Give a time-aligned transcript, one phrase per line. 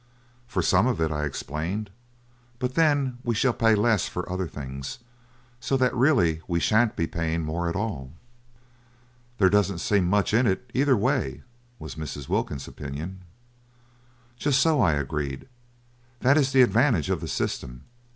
[0.47, 1.91] "For some of it," I explained.
[2.57, 4.97] "But, then, we shall pay less for other things,
[5.59, 8.11] so that really we shan't be paying more at all."
[9.37, 11.43] "There don't seem much in it, either way,"
[11.77, 12.27] was Mrs.
[12.27, 13.21] Wilkins' opinion.
[14.37, 15.47] "Just so," I agreed,
[16.21, 17.83] "that is the advantage of the system.